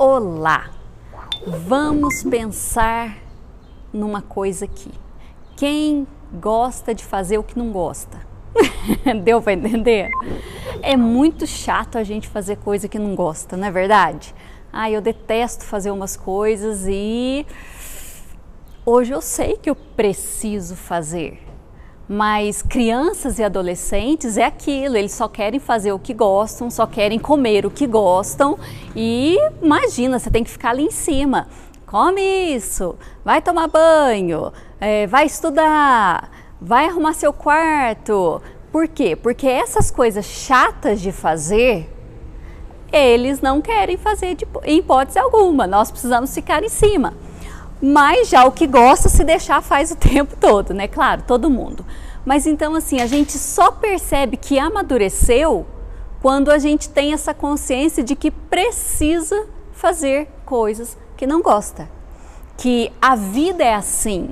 Olá! 0.00 0.70
Vamos 1.44 2.22
pensar 2.22 3.18
numa 3.92 4.22
coisa 4.22 4.64
aqui. 4.64 4.92
Quem 5.56 6.06
gosta 6.34 6.94
de 6.94 7.04
fazer 7.04 7.36
o 7.36 7.42
que 7.42 7.58
não 7.58 7.72
gosta? 7.72 8.24
Deu 9.24 9.42
para 9.42 9.54
entender? 9.54 10.08
É 10.82 10.96
muito 10.96 11.48
chato 11.48 11.98
a 11.98 12.04
gente 12.04 12.28
fazer 12.28 12.58
coisa 12.58 12.86
que 12.86 12.96
não 12.96 13.16
gosta, 13.16 13.56
não 13.56 13.66
é 13.66 13.72
verdade? 13.72 14.32
Ah, 14.72 14.88
eu 14.88 15.00
detesto 15.00 15.64
fazer 15.64 15.90
umas 15.90 16.16
coisas 16.16 16.86
e 16.86 17.44
hoje 18.86 19.12
eu 19.12 19.20
sei 19.20 19.56
que 19.56 19.68
eu 19.68 19.74
preciso 19.74 20.76
fazer. 20.76 21.42
Mas 22.08 22.62
crianças 22.62 23.38
e 23.38 23.44
adolescentes 23.44 24.38
é 24.38 24.44
aquilo, 24.44 24.96
eles 24.96 25.12
só 25.12 25.28
querem 25.28 25.60
fazer 25.60 25.92
o 25.92 25.98
que 25.98 26.14
gostam, 26.14 26.70
só 26.70 26.86
querem 26.86 27.18
comer 27.18 27.66
o 27.66 27.70
que 27.70 27.86
gostam 27.86 28.58
e 28.96 29.36
imagina, 29.60 30.18
você 30.18 30.30
tem 30.30 30.42
que 30.42 30.50
ficar 30.50 30.70
ali 30.70 30.84
em 30.84 30.90
cima. 30.90 31.48
Come 31.84 32.22
isso, 32.22 32.96
vai 33.22 33.42
tomar 33.42 33.68
banho, 33.68 34.50
é, 34.80 35.06
vai 35.06 35.26
estudar, 35.26 36.30
vai 36.58 36.86
arrumar 36.86 37.12
seu 37.12 37.32
quarto. 37.32 38.40
Por 38.72 38.88
quê? 38.88 39.14
Porque 39.14 39.46
essas 39.46 39.90
coisas 39.90 40.24
chatas 40.24 41.02
de 41.02 41.12
fazer, 41.12 41.90
eles 42.90 43.42
não 43.42 43.60
querem 43.60 43.98
fazer 43.98 44.34
de, 44.34 44.46
em 44.64 44.78
hipótese 44.78 45.18
alguma. 45.18 45.66
Nós 45.66 45.90
precisamos 45.90 46.34
ficar 46.34 46.62
em 46.62 46.70
cima. 46.70 47.14
Mas 47.80 48.28
já 48.28 48.44
o 48.44 48.52
que 48.52 48.66
gosta, 48.66 49.08
se 49.08 49.22
deixar, 49.24 49.62
faz 49.62 49.90
o 49.90 49.96
tempo 49.96 50.36
todo, 50.40 50.74
né? 50.74 50.88
Claro, 50.88 51.22
todo 51.26 51.50
mundo. 51.50 51.84
Mas 52.24 52.46
então, 52.46 52.74
assim, 52.74 53.00
a 53.00 53.06
gente 53.06 53.32
só 53.32 53.70
percebe 53.70 54.36
que 54.36 54.58
amadureceu 54.58 55.66
quando 56.20 56.50
a 56.50 56.58
gente 56.58 56.88
tem 56.88 57.12
essa 57.12 57.32
consciência 57.32 58.02
de 58.02 58.16
que 58.16 58.30
precisa 58.30 59.46
fazer 59.72 60.28
coisas 60.44 60.96
que 61.16 61.26
não 61.26 61.40
gosta. 61.40 61.88
Que 62.56 62.92
a 63.00 63.14
vida 63.14 63.62
é 63.62 63.74
assim, 63.74 64.30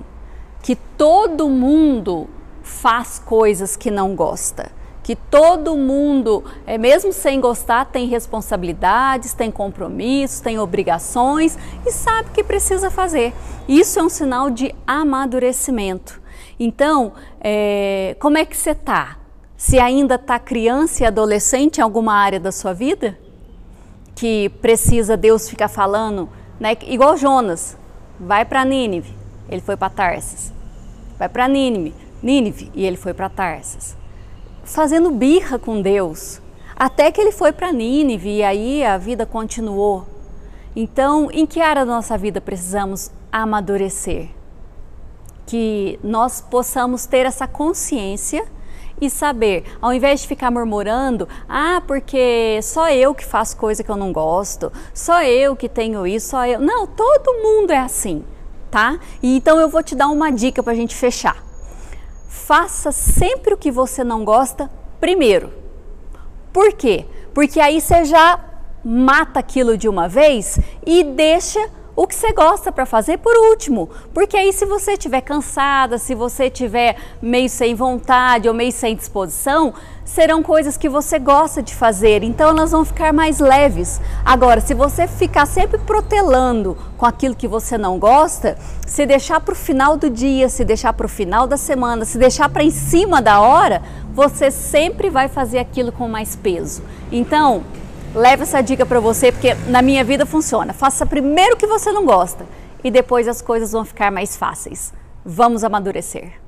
que 0.63 0.75
todo 0.75 1.48
mundo 1.48 2.29
faz 2.63 3.20
coisas 3.25 3.77
que 3.77 3.91
não 3.91 4.17
gosta 4.17 4.76
que 5.07 5.15
todo 5.15 5.77
mundo, 5.77 6.43
é, 6.67 6.77
mesmo 6.77 7.12
sem 7.12 7.41
gostar, 7.41 7.85
tem 7.85 8.09
responsabilidades, 8.09 9.33
tem 9.35 9.53
compromissos, 9.53 10.41
tem 10.41 10.59
obrigações 10.59 11.57
e 11.87 11.93
sabe 11.93 12.31
que 12.31 12.43
precisa 12.43 12.91
fazer. 12.91 13.33
Isso 13.69 14.01
é 14.01 14.03
um 14.03 14.09
sinal 14.09 14.51
de 14.51 14.75
amadurecimento. 14.85 16.21
Então, 16.59 17.13
é, 17.41 18.17
como 18.19 18.37
é 18.37 18.45
que 18.45 18.57
você 18.57 18.71
está? 18.71 19.17
Se 19.57 19.79
ainda 19.79 20.17
está 20.17 20.41
criança 20.41 21.05
e 21.05 21.07
adolescente 21.07 21.79
em 21.79 21.83
alguma 21.83 22.15
área 22.15 22.41
da 22.41 22.51
sua 22.51 22.73
vida, 22.73 23.17
que 24.13 24.48
precisa 24.61 25.17
Deus 25.17 25.48
ficar 25.48 25.69
falando, 25.69 26.29
né? 26.59 26.77
igual 26.83 27.17
Jonas, 27.17 27.79
vai 28.19 28.45
para 28.45 28.65
Nínive, 28.65 29.15
ele 29.48 29.61
foi 29.61 29.77
para 29.77 29.89
Tarsis. 29.89 30.53
Vai 31.17 31.29
para 31.29 31.47
Nínive, 31.47 31.95
Nínive, 32.20 32.73
e 32.75 32.85
ele 32.85 32.97
foi 32.97 33.15
para 33.15 33.29
Tarsis 33.29 33.97
fazendo 34.67 35.11
birra 35.11 35.59
com 35.59 35.81
Deus, 35.81 36.42
até 36.75 37.11
que 37.11 37.20
ele 37.20 37.33
foi 37.33 37.53
para 37.53 37.72
Nínive 37.72 38.28
e 38.28 38.42
aí 38.42 38.84
a 38.84 38.98
vida 38.98 39.25
continuou. 39.25 40.05
Então, 40.75 41.31
em 41.33 41.47
que 41.47 41.61
área 41.61 41.86
da 41.86 41.92
nossa 41.92 42.19
vida 42.19 42.41
precisamos 42.41 43.11
amadurecer? 43.33 44.28
Que 45.47 45.98
nós 46.03 46.41
possamos 46.41 47.06
ter 47.06 47.25
essa 47.25 47.47
consciência 47.47 48.45
e 49.00 49.08
saber, 49.08 49.64
ao 49.81 49.92
invés 49.92 50.23
de 50.23 50.28
ficar 50.28 50.50
murmurando, 50.50 51.28
ah, 51.48 51.80
porque 51.86 52.58
só 52.62 52.91
eu 52.91 53.14
que 53.14 53.25
faço 53.25 53.56
coisa 53.56 53.84
que 53.84 53.91
eu 53.91 53.97
não 53.97 54.12
gosto, 54.12 54.73
só 54.92 55.23
eu 55.23 55.55
que 55.55 55.69
tenho 55.69 56.06
isso, 56.06 56.30
só 56.30 56.47
eu. 56.47 56.61
Não, 56.61 56.86
todo 56.86 57.42
mundo 57.42 57.70
é 57.70 57.78
assim, 57.78 58.25
tá? 58.70 58.98
E 59.23 59.36
então 59.36 59.61
eu 59.61 59.69
vou 59.69 59.83
te 59.83 59.95
dar 59.95 60.08
uma 60.08 60.30
dica 60.30 60.62
para 60.62 60.73
a 60.73 60.77
gente 60.77 60.95
fechar 60.95 61.45
faça 62.47 62.92
sempre 62.92 63.52
o 63.52 63.57
que 63.57 63.73
você 63.73 64.05
não 64.05 64.24
gosta 64.24 64.70
primeiro. 65.01 65.52
Por 66.52 66.73
quê? 66.74 67.05
Porque 67.34 67.58
aí 67.58 67.80
você 67.80 68.05
já 68.05 68.39
mata 68.84 69.40
aquilo 69.40 69.77
de 69.77 69.89
uma 69.89 70.08
vez 70.08 70.56
e 70.86 71.02
deixa 71.02 71.58
o 71.96 72.07
que 72.07 72.14
você 72.14 72.30
gosta 72.33 72.70
para 72.70 72.84
fazer 72.84 73.17
por 73.17 73.34
último. 73.51 73.89
Porque 74.12 74.36
aí, 74.36 74.52
se 74.52 74.67
você 74.67 74.92
estiver 74.92 75.23
cansada, 75.23 75.96
se 75.98 76.14
você 76.14 76.45
estiver 76.45 76.96
meio 77.23 77.48
sem 77.48 77.74
vontade 77.74 78.46
ou 78.46 78.55
meio 78.55 78.70
sem 78.70 78.95
disposição, 78.95 79.73
serão 80.05 80.42
coisas 80.42 80.77
que 80.77 80.89
você 80.89 81.18
gosta 81.18 81.62
de 81.62 81.74
fazer, 81.74 82.23
então 82.23 82.51
elas 82.51 82.70
vão 82.70 82.85
ficar 82.85 83.12
mais 83.12 83.40
leves. 83.40 84.01
Agora, 84.24 84.61
se 84.61 84.73
você 84.73 85.08
ficar 85.08 85.46
sempre 85.46 85.79
protelando 85.79 86.77
com 86.96 87.06
aquilo 87.06 87.35
que 87.35 87.48
você 87.48 87.77
não 87.77 87.98
gosta, 87.98 88.56
se 88.86 89.05
deixar 89.05 89.40
para 89.40 89.52
o 89.52 89.56
final 89.56 89.96
do 89.96 90.08
dia, 90.08 90.48
se 90.48 90.64
deixar 90.64 90.92
para 90.92 91.06
o 91.06 91.08
final 91.08 91.46
da 91.46 91.56
semana, 91.56 92.05
se 92.05 92.18
deixar 92.18 92.48
para 92.48 92.62
em 92.62 92.70
cima 92.70 93.20
da 93.20 93.40
hora, 93.40 93.83
você 94.14 94.51
sempre 94.51 95.11
vai 95.11 95.29
fazer 95.29 95.58
aquilo 95.58 95.90
com 95.90 96.08
mais 96.08 96.36
peso. 96.36 96.83
Então, 97.11 97.64
Leve 98.17 98.45
essa 98.45 98.63
dica 98.63 98.87
para 98.87 98.99
você, 98.99 99.31
porque 99.31 99.53
na 99.69 99.83
minha 99.83 100.03
vida 100.03 100.25
funciona. 100.25 100.73
Faça 100.73 101.05
primeiro 101.05 101.55
o 101.55 101.57
que 101.59 101.67
você 101.67 101.93
não 101.93 102.07
gosta 102.07 102.47
e 102.83 102.91
depois 102.91 103.29
as 103.29 103.43
coisas 103.43 103.73
vão 103.73 103.85
ficar 103.85 104.11
mais 104.11 104.35
fáceis. 104.35 104.91
Vamos 105.23 105.63
amadurecer. 105.63 106.45